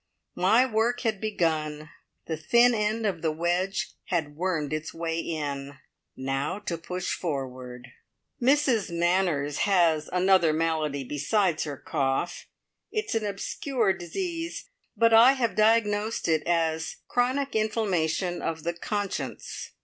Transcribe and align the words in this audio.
My 0.33 0.65
work 0.65 1.01
had 1.01 1.21
begun. 1.21 1.91
The 2.25 2.35
thin 2.35 2.73
end 2.73 3.05
of 3.05 3.21
the 3.21 3.31
wedge 3.31 3.91
had 4.05 4.35
wormed 4.35 4.73
its 4.73 4.95
way 4.95 5.19
in. 5.19 5.77
Now 6.17 6.57
to 6.57 6.79
push 6.79 7.13
forward. 7.13 7.87
Mrs 8.41 8.89
Manners 8.89 9.59
has 9.59 10.09
another 10.11 10.53
malady 10.53 11.03
besides 11.03 11.65
her 11.65 11.77
cough. 11.77 12.47
It's 12.91 13.13
an 13.13 13.27
obscure 13.27 13.93
disease, 13.93 14.71
but 14.97 15.13
I 15.13 15.33
have 15.33 15.55
diagnosed 15.55 16.27
it 16.27 16.41
as 16.47 16.95
"chronic 17.07 17.55
inflammation 17.55 18.41
of 18.41 18.63
the 18.63 18.73
conscience". 18.73 19.69